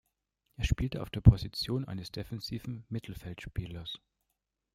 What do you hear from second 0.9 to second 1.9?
auf der Position